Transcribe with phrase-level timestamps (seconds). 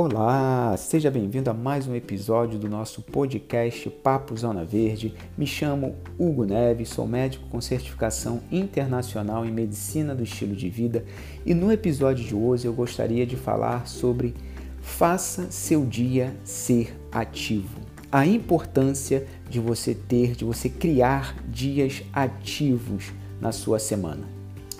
[0.00, 5.12] Olá, seja bem-vindo a mais um episódio do nosso podcast Papo Zona Verde.
[5.36, 11.04] Me chamo Hugo Neves, sou médico com certificação internacional em medicina do estilo de vida
[11.44, 14.36] e no episódio de hoje eu gostaria de falar sobre
[14.80, 17.80] faça seu dia ser ativo.
[18.12, 24.28] A importância de você ter, de você criar dias ativos na sua semana,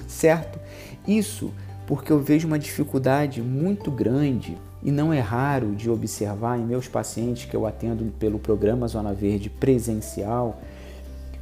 [0.06, 0.60] certo?
[1.08, 1.52] Isso
[1.88, 6.86] porque eu vejo uma dificuldade muito grande e não é raro de observar em meus
[6.86, 10.60] pacientes que eu atendo pelo programa Zona Verde presencial,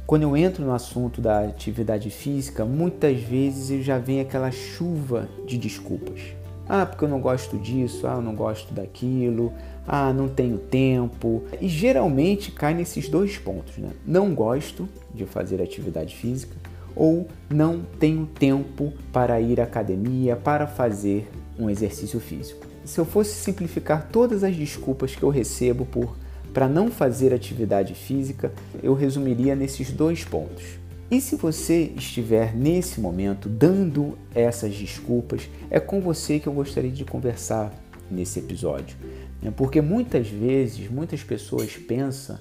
[0.07, 5.27] quando eu entro no assunto da atividade física, muitas vezes eu já vem aquela chuva
[5.45, 6.21] de desculpas.
[6.69, 9.53] Ah, porque eu não gosto disso, ah, eu não gosto daquilo,
[9.85, 11.43] ah, não tenho tempo.
[11.61, 13.89] E geralmente cai nesses dois pontos, né?
[14.05, 16.55] Não gosto de fazer atividade física
[16.95, 22.66] ou não tenho tempo para ir à academia, para fazer um exercício físico.
[22.87, 26.17] Se eu fosse simplificar todas as desculpas que eu recebo por
[26.53, 30.63] para não fazer atividade física, eu resumiria nesses dois pontos.
[31.11, 36.89] E se você estiver nesse momento dando essas desculpas, é com você que eu gostaria
[36.89, 37.71] de conversar
[38.09, 38.97] nesse episódio.
[39.41, 39.53] Né?
[39.55, 42.39] Porque muitas vezes, muitas pessoas pensam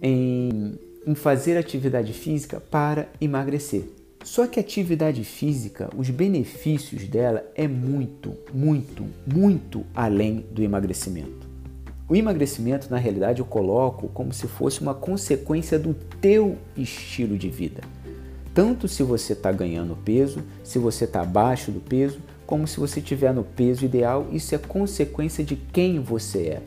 [0.00, 3.84] em em fazer atividade física para emagrecer.
[4.22, 11.48] Só que a atividade física, os benefícios dela é muito, muito, muito além do emagrecimento.
[12.06, 17.48] O emagrecimento, na realidade, eu coloco como se fosse uma consequência do teu estilo de
[17.48, 17.80] vida.
[18.52, 22.98] Tanto se você está ganhando peso, se você está abaixo do peso, como se você
[22.98, 26.62] estiver no peso ideal, isso é consequência de quem você é.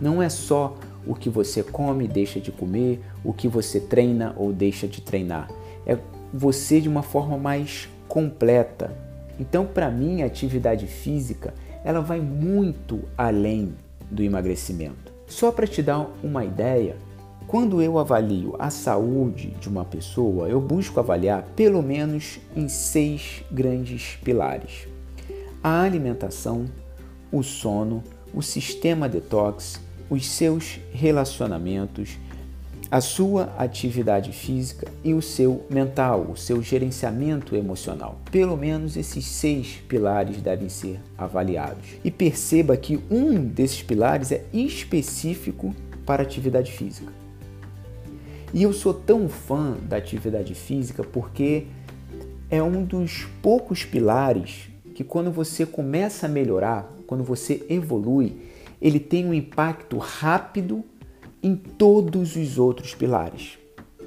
[0.00, 0.76] Não é só
[1.06, 5.50] o que você come deixa de comer, o que você treina ou deixa de treinar.
[5.86, 5.98] É
[6.32, 8.92] você de uma forma mais completa.
[9.38, 11.54] Então, para mim, a atividade física
[11.84, 13.74] ela vai muito além
[14.10, 15.12] do emagrecimento.
[15.26, 16.96] Só para te dar uma ideia,
[17.46, 23.42] quando eu avalio a saúde de uma pessoa, eu busco avaliar pelo menos em seis
[23.50, 24.88] grandes pilares:
[25.62, 26.66] a alimentação,
[27.32, 28.02] o sono,
[28.34, 32.18] o sistema detox, os seus relacionamentos,
[32.90, 38.18] a sua atividade física e o seu mental, o seu gerenciamento emocional.
[38.30, 41.84] Pelo menos esses seis pilares devem ser avaliados.
[42.02, 45.74] E perceba que um desses pilares é específico
[46.06, 47.12] para atividade física.
[48.54, 51.66] E eu sou tão fã da atividade física porque
[52.50, 58.38] é um dos poucos pilares que, quando você começa a melhorar, quando você evolui,
[58.80, 60.82] ele tem um impacto rápido
[61.42, 63.58] em todos os outros pilares.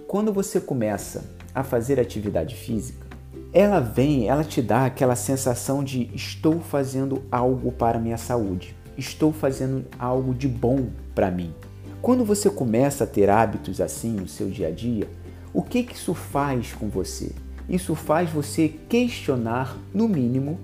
[0.08, 3.06] Quando você começa a fazer atividade física,
[3.53, 9.31] ela vem, ela te dá aquela sensação de estou fazendo algo para minha saúde, estou
[9.34, 11.53] fazendo algo de bom para mim.
[12.02, 15.08] Quando você começa a ter hábitos assim no seu dia a dia,
[15.53, 17.31] o que, que isso faz com você?
[17.69, 20.59] Isso faz você questionar, no mínimo,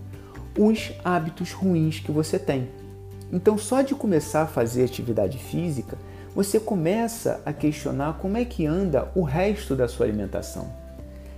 [0.57, 2.69] os hábitos ruins que você tem.
[3.31, 5.97] Então, só de começar a fazer atividade física,
[6.37, 10.67] você começa a questionar como é que anda o resto da sua alimentação.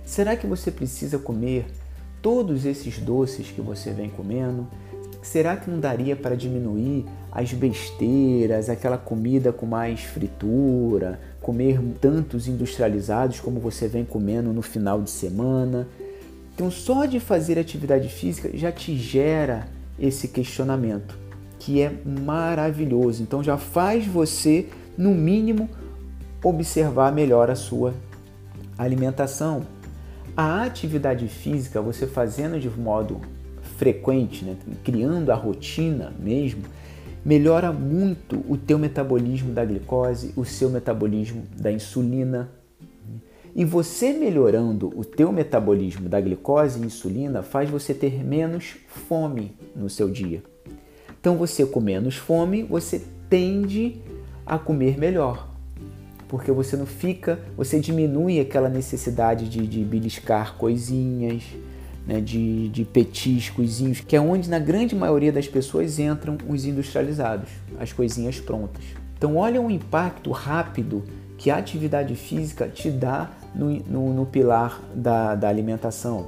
[0.04, 1.64] Será que você precisa comer
[2.20, 4.68] todos esses doces que você vem comendo?
[5.22, 12.46] Será que não daria para diminuir as besteiras, aquela comida com mais fritura, comer tantos
[12.46, 15.88] industrializados como você vem comendo no final de semana?
[16.54, 19.66] Então, só de fazer atividade física já te gera
[19.98, 21.18] esse questionamento
[21.60, 23.22] que é maravilhoso.
[23.22, 24.66] Então já faz você,
[25.00, 25.66] no mínimo,
[26.44, 27.94] observar melhor a sua
[28.76, 29.62] alimentação.
[30.36, 33.18] A atividade física, você fazendo de modo
[33.78, 36.64] frequente, né, criando a rotina mesmo,
[37.24, 42.50] melhora muito o teu metabolismo da glicose, o seu metabolismo da insulina.
[43.56, 49.56] E você melhorando o teu metabolismo da glicose e insulina faz você ter menos fome
[49.74, 50.42] no seu dia.
[51.18, 54.00] Então, você com menos fome, você tende
[54.50, 55.46] a comer melhor,
[56.26, 61.44] porque você não fica, você diminui aquela necessidade de, de beliscar coisinhas,
[62.04, 67.48] né, de, de petiscos, que é onde na grande maioria das pessoas entram os industrializados,
[67.78, 68.82] as coisinhas prontas.
[69.16, 71.04] Então, olha o impacto rápido
[71.38, 76.26] que a atividade física te dá no, no, no pilar da, da alimentação.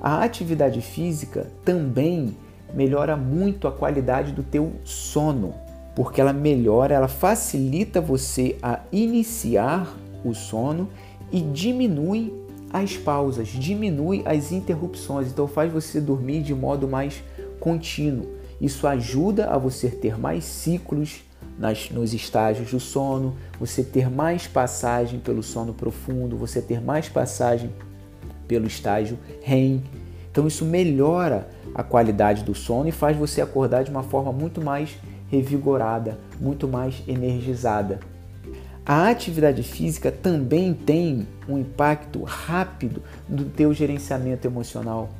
[0.00, 2.34] A atividade física também
[2.72, 5.52] melhora muito a qualidade do teu sono,
[6.00, 9.86] porque ela melhora, ela facilita você a iniciar
[10.24, 10.88] o sono
[11.30, 12.32] e diminui
[12.72, 17.22] as pausas, diminui as interrupções, então faz você dormir de modo mais
[17.58, 18.26] contínuo.
[18.58, 21.20] Isso ajuda a você ter mais ciclos
[21.58, 27.10] nas, nos estágios do sono, você ter mais passagem pelo sono profundo, você ter mais
[27.10, 27.70] passagem
[28.48, 29.82] pelo estágio REM.
[30.32, 34.62] Então isso melhora a qualidade do sono e faz você acordar de uma forma muito
[34.62, 34.96] mais
[35.30, 38.00] revigorada, muito mais energizada.
[38.84, 45.10] A atividade física também tem um impacto rápido no teu gerenciamento emocional,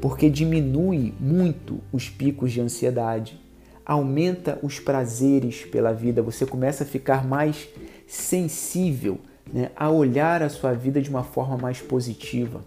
[0.00, 3.40] porque diminui muito os picos de ansiedade,
[3.84, 7.68] aumenta os prazeres pela vida, você começa a ficar mais
[8.06, 9.18] sensível
[9.50, 12.60] né, a olhar a sua vida de uma forma mais positiva.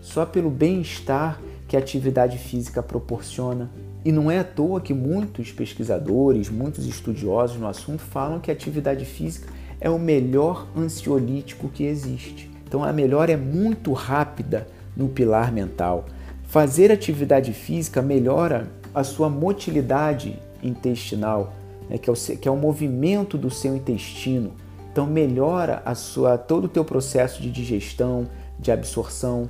[0.00, 3.70] Só pelo bem-estar que a atividade física proporciona.
[4.04, 8.54] E não é à toa que muitos pesquisadores, muitos estudiosos no assunto falam que a
[8.54, 12.50] atividade física é o melhor ansiolítico que existe.
[12.66, 14.66] Então a melhora é muito rápida
[14.96, 16.06] no pilar mental.
[16.44, 21.52] Fazer atividade física melhora a sua motilidade intestinal,
[21.88, 24.52] né, que, é o, que é o movimento do seu intestino.
[24.92, 28.26] Então melhora a sua, todo o teu processo de digestão,
[28.58, 29.48] de absorção,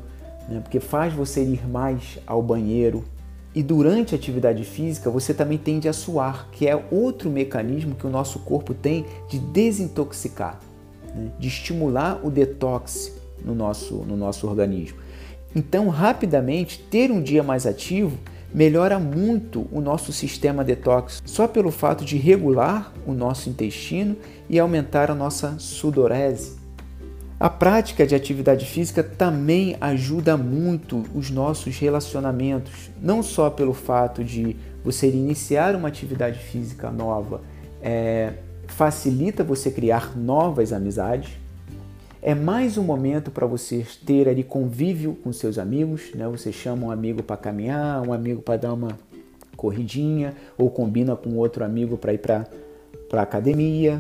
[0.48, 3.04] né, porque faz você ir mais ao banheiro.
[3.54, 8.06] E durante a atividade física você também tende a suar, que é outro mecanismo que
[8.06, 10.58] o nosso corpo tem de desintoxicar,
[11.14, 13.12] né, de estimular o detox
[13.44, 14.98] no nosso, no nosso organismo.
[15.54, 18.18] Então, rapidamente, ter um dia mais ativo
[18.52, 24.16] melhora muito o nosso sistema detox, só pelo fato de regular o nosso intestino
[24.48, 26.63] e aumentar a nossa sudorese.
[27.44, 34.24] A prática de atividade física também ajuda muito os nossos relacionamentos, não só pelo fato
[34.24, 37.42] de você iniciar uma atividade física nova,
[37.82, 38.32] é,
[38.66, 41.32] facilita você criar novas amizades,
[42.22, 46.26] é mais um momento para você ter ali convívio com seus amigos, né?
[46.28, 48.98] Você chama um amigo para caminhar, um amigo para dar uma
[49.54, 52.46] corridinha, ou combina com outro amigo para ir para
[53.12, 53.98] a academia.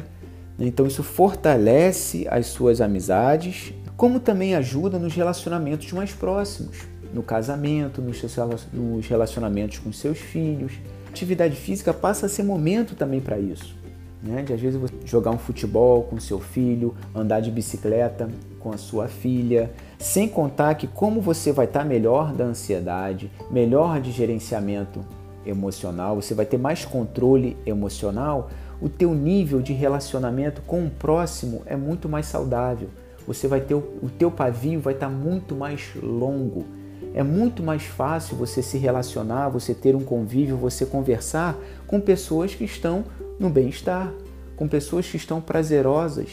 [0.58, 6.78] Então isso fortalece as suas amizades, como também ajuda nos relacionamentos mais próximos,
[7.12, 10.72] no casamento, nos relacionamentos com seus filhos.
[11.08, 13.84] Atividade física passa a ser momento também para isso
[14.24, 14.42] né?
[14.42, 18.28] De às vezes você jogar um futebol com seu filho, andar de bicicleta
[18.58, 24.00] com a sua filha, sem contar que como você vai estar melhor da ansiedade, melhor
[24.00, 25.04] de gerenciamento
[25.44, 28.48] emocional, você vai ter mais controle emocional,
[28.84, 32.90] o teu nível de relacionamento com o próximo é muito mais saudável.
[33.26, 36.66] Você vai ter o, teu pavio vai estar muito mais longo.
[37.14, 42.54] É muito mais fácil você se relacionar, você ter um convívio, você conversar com pessoas
[42.54, 43.06] que estão
[43.40, 44.12] no bem-estar,
[44.54, 46.28] com pessoas que estão prazerosas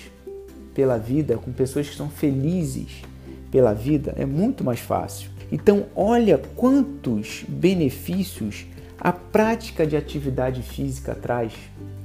[0.73, 3.03] pela vida, com pessoas que estão felizes
[3.49, 5.29] pela vida, é muito mais fácil.
[5.49, 8.65] Então, olha quantos benefícios
[8.99, 11.53] a prática de atividade física traz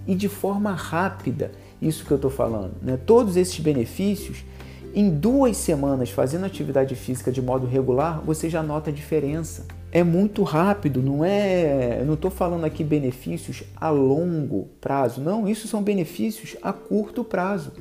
[0.07, 2.75] e de forma rápida, isso que eu estou falando.
[2.83, 2.97] Né?
[2.97, 4.45] Todos esses benefícios,
[4.95, 9.67] em duas semanas fazendo atividade física de modo regular, você já nota a diferença
[9.97, 12.01] é muito rápido, não é.
[12.01, 17.25] Eu não estou falando aqui benefícios a longo prazo, não, isso são benefícios a curto
[17.25, 17.73] prazo,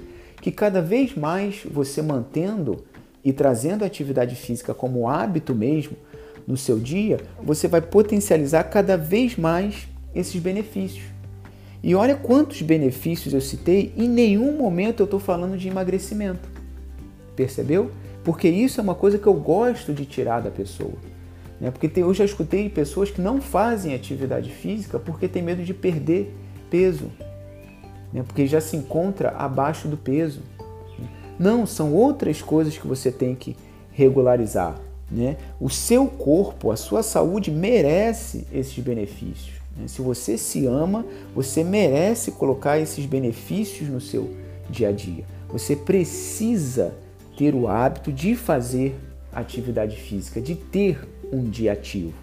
[0.42, 2.86] que cada vez mais você mantendo
[3.22, 5.98] e trazendo atividade física como hábito mesmo
[6.48, 11.04] no seu dia, você vai potencializar cada vez mais esses benefícios.
[11.86, 16.50] E olha quantos benefícios eu citei, em nenhum momento eu estou falando de emagrecimento.
[17.36, 17.92] Percebeu?
[18.24, 20.96] Porque isso é uma coisa que eu gosto de tirar da pessoa.
[21.62, 21.70] Né?
[21.70, 25.76] Porque tem, eu já escutei pessoas que não fazem atividade física porque tem medo de
[25.76, 26.36] perder
[26.72, 27.12] peso,
[28.12, 28.24] né?
[28.26, 30.42] porque já se encontra abaixo do peso.
[31.38, 33.56] Não, são outras coisas que você tem que
[33.92, 34.76] regularizar.
[35.12, 35.38] Né?
[35.62, 39.65] O seu corpo, a sua saúde merece esses benefícios.
[39.76, 39.88] Né?
[39.88, 44.30] Se você se ama, você merece colocar esses benefícios no seu
[44.70, 45.26] dia a dia.
[45.50, 46.94] Você precisa
[47.38, 48.96] ter o hábito de fazer
[49.32, 52.14] atividade física, de ter um dia ativo.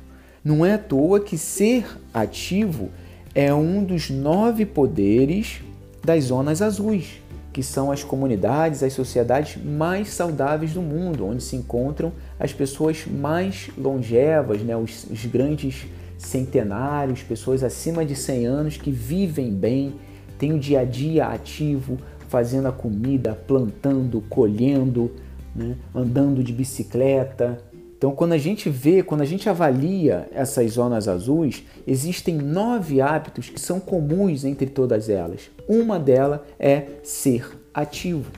[0.44, 2.90] Não é à toa que ser ativo
[3.34, 5.60] é um dos nove poderes
[6.04, 7.20] das zonas azuis,
[7.52, 13.06] que são as comunidades, as sociedades mais saudáveis do mundo, onde se encontram as pessoas
[13.06, 14.76] mais longevas, né?
[14.76, 15.86] os, os grandes
[16.26, 19.94] centenários, pessoas acima de 100 anos que vivem bem,
[20.38, 21.98] têm o dia a dia ativo,
[22.28, 25.10] fazendo a comida, plantando, colhendo,
[25.54, 25.76] né?
[25.94, 27.62] andando de bicicleta,
[28.02, 33.48] então, quando a gente vê, quando a gente avalia essas zonas azuis, existem nove hábitos
[33.48, 35.52] que são comuns entre todas elas.
[35.68, 38.28] Uma delas é ser ativo.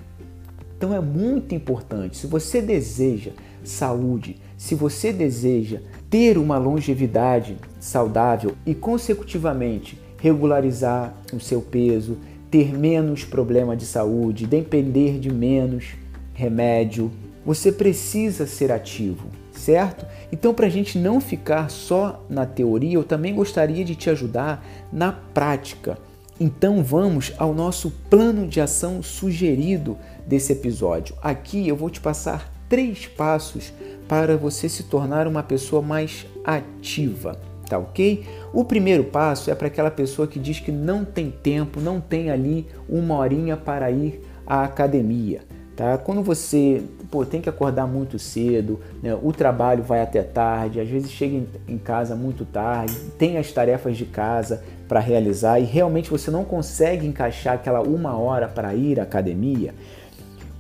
[0.76, 2.18] Então, é muito importante.
[2.18, 3.30] Se você deseja
[3.64, 5.80] saúde, se você deseja
[6.14, 12.18] ter uma longevidade saudável e, consecutivamente, regularizar o seu peso,
[12.48, 15.96] ter menos problema de saúde, depender de menos
[16.32, 17.10] remédio,
[17.44, 20.06] você precisa ser ativo, certo?
[20.30, 24.64] Então, para a gente não ficar só na teoria, eu também gostaria de te ajudar
[24.92, 25.98] na prática.
[26.38, 31.16] Então, vamos ao nosso plano de ação sugerido desse episódio.
[31.20, 33.72] Aqui eu vou te passar três passos
[34.08, 38.24] para você se tornar uma pessoa mais ativa, tá ok?
[38.52, 42.30] O primeiro passo é para aquela pessoa que diz que não tem tempo, não tem
[42.30, 45.42] ali uma horinha para ir à academia.
[45.76, 45.98] Tá?
[45.98, 49.16] Quando você pô, tem que acordar muito cedo, né?
[49.20, 53.96] o trabalho vai até tarde, às vezes chega em, casa muito tarde, tem as tarefas
[53.96, 59.00] de casa para realizar e realmente você não consegue encaixar aquela uma hora para ir
[59.00, 59.74] à academia,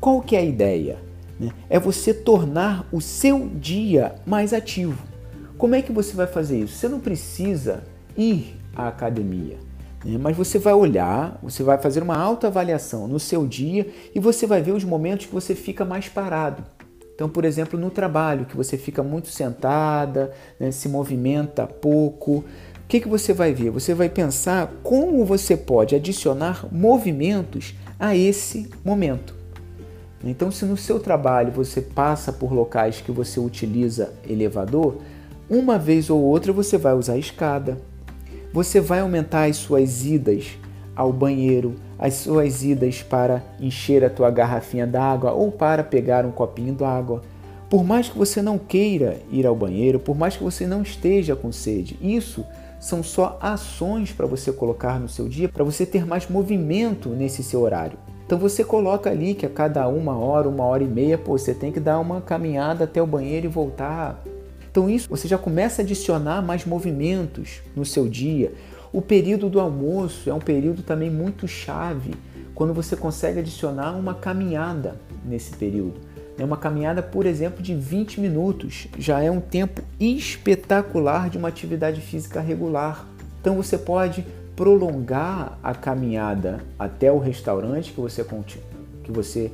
[0.00, 0.96] qual que é a ideia?
[1.38, 1.50] Né?
[1.68, 4.98] É você tornar o seu dia mais ativo.
[5.56, 6.76] Como é que você vai fazer isso?
[6.76, 7.84] Você não precisa
[8.16, 9.56] ir à academia,
[10.04, 10.18] né?
[10.20, 14.60] mas você vai olhar, você vai fazer uma autoavaliação no seu dia e você vai
[14.60, 16.64] ver os momentos que você fica mais parado.
[17.14, 22.44] Então, por exemplo, no trabalho, que você fica muito sentada, né, se movimenta pouco, o
[22.88, 23.70] que, que você vai ver?
[23.70, 29.43] Você vai pensar como você pode adicionar movimentos a esse momento.
[30.24, 34.96] Então, se no seu trabalho você passa por locais que você utiliza elevador,
[35.48, 37.76] uma vez ou outra você vai usar escada.
[38.52, 40.58] Você vai aumentar as suas idas
[40.96, 46.30] ao banheiro, as suas idas para encher a tua garrafinha d'água ou para pegar um
[46.30, 47.22] copinho d'água.
[47.68, 51.34] Por mais que você não queira ir ao banheiro, por mais que você não esteja
[51.34, 52.44] com sede, isso
[52.80, 57.42] são só ações para você colocar no seu dia, para você ter mais movimento nesse
[57.42, 57.98] seu horário.
[58.26, 61.54] Então você coloca ali que a cada uma hora, uma hora e meia, pô, você
[61.54, 64.22] tem que dar uma caminhada até o banheiro e voltar.
[64.70, 68.52] Então isso você já começa a adicionar mais movimentos no seu dia.
[68.92, 72.14] O período do almoço é um período também muito chave,
[72.54, 76.00] quando você consegue adicionar uma caminhada nesse período.
[76.38, 78.88] É uma caminhada, por exemplo, de 20 minutos.
[78.98, 83.06] Já é um tempo espetacular de uma atividade física regular.
[83.40, 84.24] Então você pode
[84.56, 88.24] prolongar a caminhada até o restaurante que você,
[89.02, 89.50] que você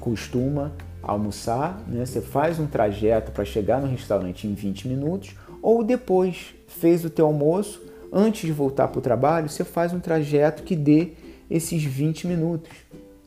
[0.00, 2.04] costuma almoçar, né?
[2.04, 7.10] você faz um trajeto para chegar no restaurante em 20 minutos, ou depois fez o
[7.10, 11.12] teu almoço, antes de voltar para o trabalho, você faz um trajeto que dê
[11.50, 12.70] esses 20 minutos.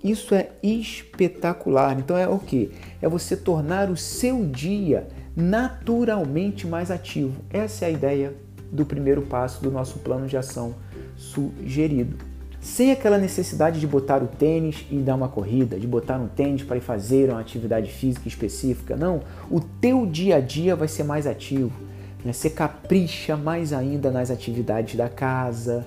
[0.03, 1.97] Isso é espetacular.
[1.97, 2.71] Então é o que?
[3.01, 7.41] É você tornar o seu dia naturalmente mais ativo.
[7.49, 8.33] Essa é a ideia
[8.71, 10.75] do primeiro passo do nosso plano de ação
[11.23, 12.17] sugerido.
[12.59, 16.63] Sem aquela necessidade de botar o tênis e dar uma corrida, de botar um tênis
[16.63, 18.95] para ir fazer uma atividade física específica.
[18.95, 21.71] Não, o teu dia a dia vai ser mais ativo.
[22.23, 22.31] Né?
[22.31, 25.85] Você capricha mais ainda nas atividades da casa.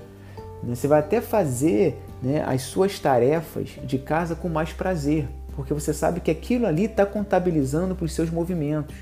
[0.61, 0.75] Né?
[0.75, 5.91] Você vai até fazer né, as suas tarefas de casa com mais prazer, porque você
[5.93, 8.95] sabe que aquilo ali está contabilizando para os seus movimentos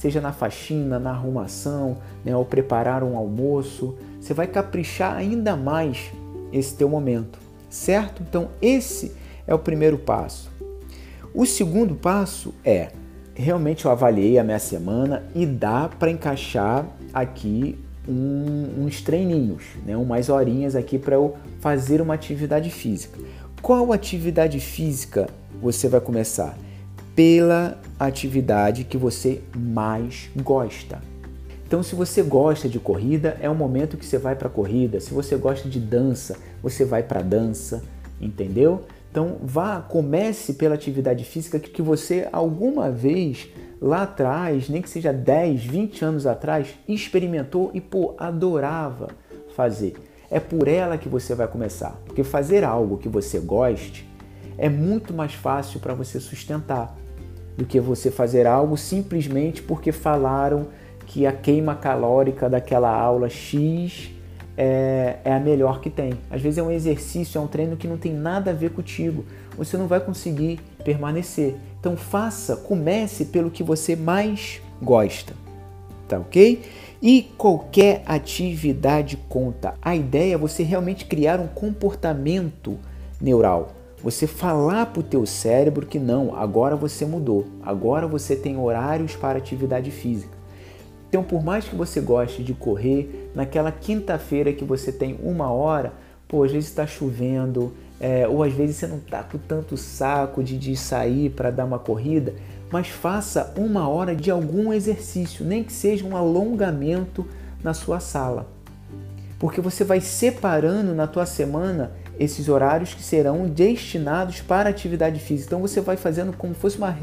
[0.00, 6.12] seja na faxina, na arrumação, né, ao preparar um almoço, você vai caprichar ainda mais
[6.52, 8.22] esse teu momento, certo?
[8.22, 9.12] Então esse
[9.46, 10.50] é o primeiro passo.
[11.34, 12.90] O segundo passo é
[13.34, 19.96] realmente eu avaliei a minha semana e dá para encaixar aqui um, uns treininhos, né,
[19.96, 23.18] umas horinhas aqui para eu fazer uma atividade física.
[23.62, 25.28] Qual atividade física
[25.60, 26.56] você vai começar?
[27.14, 31.09] Pela atividade que você mais gosta.
[31.70, 34.98] Então, se você gosta de corrida, é o momento que você vai para a corrida.
[34.98, 37.84] Se você gosta de dança, você vai para a dança,
[38.20, 38.82] entendeu?
[39.08, 43.50] Então, vá, comece pela atividade física que você alguma vez
[43.80, 49.06] lá atrás, nem que seja 10, 20 anos atrás, experimentou e pô, adorava
[49.54, 49.94] fazer.
[50.28, 54.10] É por ela que você vai começar, porque fazer algo que você goste
[54.58, 56.98] é muito mais fácil para você sustentar
[57.56, 60.66] do que você fazer algo simplesmente porque falaram
[61.10, 64.12] que a queima calórica daquela aula X
[64.56, 66.12] é, é, a melhor que tem.
[66.30, 69.24] Às vezes é um exercício, é um treino que não tem nada a ver contigo.
[69.58, 71.56] Você não vai conseguir permanecer.
[71.80, 75.34] Então faça, comece pelo que você mais gosta.
[76.06, 76.62] Tá ok?
[77.02, 79.74] E qualquer atividade conta.
[79.82, 82.78] A ideia é você realmente criar um comportamento
[83.20, 83.72] neural.
[84.00, 89.16] Você falar para o teu cérebro que não, agora você mudou, agora você tem horários
[89.16, 90.39] para atividade física.
[91.10, 95.92] Então, por mais que você goste de correr, naquela quinta-feira que você tem uma hora,
[96.28, 100.40] pô, às vezes está chovendo, é, ou às vezes você não está com tanto saco
[100.40, 102.32] de, de sair para dar uma corrida,
[102.70, 107.26] mas faça uma hora de algum exercício, nem que seja um alongamento
[107.60, 108.46] na sua sala.
[109.36, 111.90] Porque você vai separando na tua semana
[112.20, 115.48] esses horários que serão destinados para atividade física.
[115.48, 116.94] Então você vai fazendo como fosse uma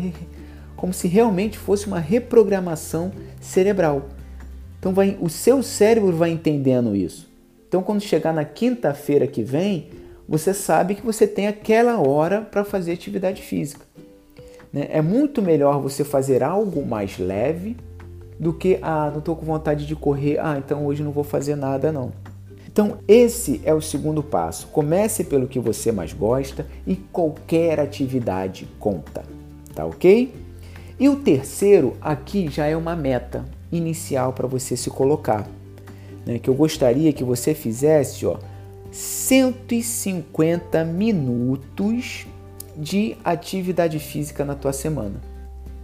[0.78, 4.08] como se realmente fosse uma reprogramação cerebral.
[4.80, 7.30] Então vai, o seu cérebro vai entendendo isso.
[7.68, 9.90] Então quando chegar na quinta-feira que vem,
[10.28, 13.86] você sabe que você tem aquela hora para fazer atividade física.
[14.72, 14.88] Né?
[14.92, 17.78] É muito melhor você fazer algo mais leve
[18.40, 21.56] do que, ah, não estou com vontade de correr, ah, então hoje não vou fazer
[21.56, 22.12] nada não.
[22.78, 24.68] Então, esse é o segundo passo.
[24.68, 29.24] Comece pelo que você mais gosta e qualquer atividade conta,
[29.74, 30.32] tá ok?
[31.00, 35.48] E o terceiro aqui já é uma meta inicial para você se colocar,
[36.26, 36.40] né?
[36.40, 38.38] que eu gostaria que você fizesse, ó,
[38.92, 42.26] 150 minutos
[42.76, 45.22] de atividade física na tua semana.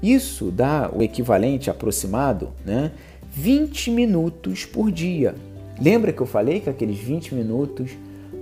[0.01, 2.91] Isso dá o equivalente aproximado, né?
[3.31, 5.35] 20 minutos por dia.
[5.79, 7.91] Lembra que eu falei que aqueles 20 minutos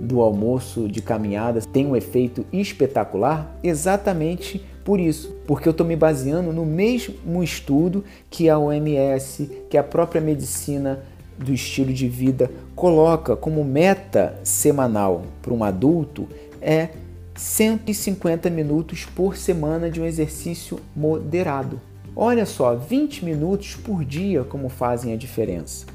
[0.00, 3.56] do almoço de caminhada tem um efeito espetacular?
[3.62, 9.78] Exatamente por isso, porque eu estou me baseando no mesmo estudo que a OMS, que
[9.78, 11.00] a própria medicina
[11.38, 16.28] do estilo de vida coloca como meta semanal para um adulto
[16.60, 16.90] é
[17.34, 21.80] 150 minutos por semana de um exercício moderado.
[22.14, 25.86] Olha só, 20 minutos por dia como fazem a diferença,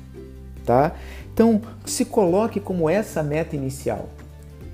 [0.65, 0.95] tá?
[1.31, 4.09] Então, se coloque como essa meta inicial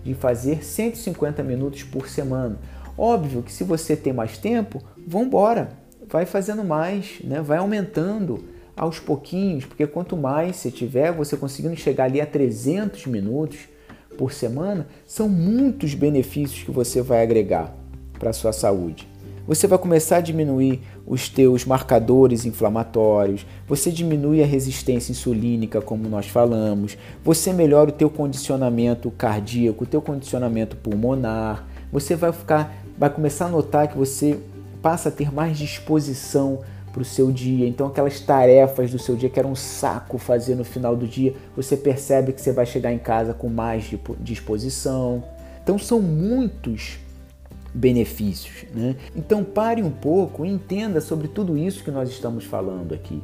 [0.04, 2.58] de fazer 150 minutos por semana.
[2.98, 5.70] Óbvio que se você tem mais tempo, vamos embora,
[6.08, 7.42] vai fazendo mais, né?
[7.42, 8.44] Vai aumentando
[8.76, 13.60] aos pouquinhos, porque quanto mais você tiver, você conseguindo chegar ali a 300 minutos,
[14.18, 17.76] por semana, são muitos benefícios que você vai agregar
[18.20, 19.08] para a sua saúde.
[19.46, 26.08] Você vai começar a diminuir os teus marcadores inflamatórios, você diminui a resistência insulínica, como
[26.08, 32.83] nós falamos, você melhora o teu condicionamento cardíaco, o teu condicionamento pulmonar, você vai ficar
[32.98, 34.40] vai começar a notar que você
[34.82, 37.68] passa a ter mais disposição para o seu dia.
[37.68, 41.34] Então, aquelas tarefas do seu dia que era um saco fazer no final do dia,
[41.56, 45.24] você percebe que você vai chegar em casa com mais disposição.
[45.64, 47.00] Então, são muitos
[47.74, 48.66] benefícios.
[48.74, 48.96] Né?
[49.16, 53.22] Então, pare um pouco e entenda sobre tudo isso que nós estamos falando aqui.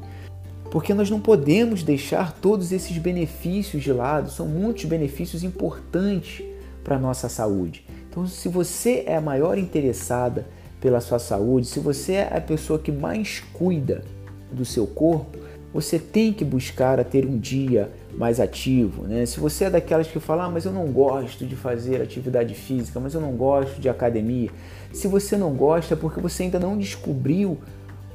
[0.72, 6.44] Porque nós não podemos deixar todos esses benefícios de lado, são muitos benefícios importantes
[6.84, 7.86] para a nossa saúde.
[8.10, 10.46] Então, se você é a maior interessada
[10.82, 14.04] pela sua saúde, se você é a pessoa que mais cuida
[14.52, 15.38] do seu corpo,
[15.74, 19.26] você tem que buscar a ter um dia mais ativo, né?
[19.26, 23.00] Se você é daquelas que fala, ah, mas eu não gosto de fazer atividade física,
[23.00, 24.50] mas eu não gosto de academia.
[24.92, 27.60] Se você não gosta, é porque você ainda não descobriu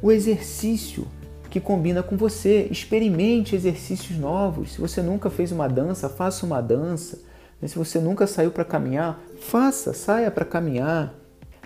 [0.02, 1.06] o exercício
[1.48, 2.66] que combina com você.
[2.68, 4.72] Experimente exercícios novos.
[4.72, 7.20] Se você nunca fez uma dança, faça uma dança.
[7.66, 11.14] Se você nunca saiu para caminhar, faça, saia para caminhar.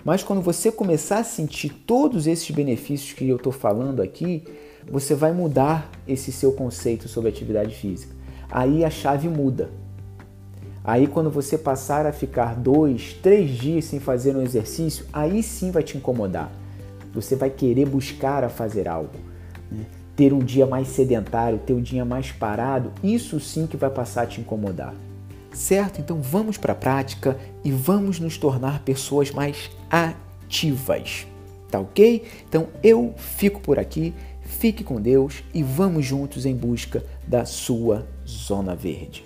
[0.03, 4.43] Mas quando você começar a sentir todos esses benefícios que eu estou falando aqui,
[4.89, 8.15] você vai mudar esse seu conceito sobre atividade física.
[8.49, 9.69] Aí a chave muda.
[10.83, 15.69] Aí quando você passar a ficar dois, três dias sem fazer um exercício, aí sim
[15.69, 16.51] vai te incomodar.
[17.13, 19.13] Você vai querer buscar a fazer algo.
[19.69, 19.85] Né?
[20.15, 24.23] Ter um dia mais sedentário, ter um dia mais parado, isso sim que vai passar
[24.23, 24.93] a te incomodar.
[25.51, 25.99] Certo?
[25.99, 31.27] Então vamos para a prática e vamos nos tornar pessoas mais ativas.
[31.69, 32.23] Tá ok?
[32.47, 38.07] Então eu fico por aqui, fique com Deus e vamos juntos em busca da sua
[38.25, 39.23] zona verde.